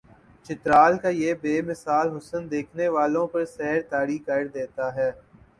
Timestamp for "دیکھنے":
2.51-2.87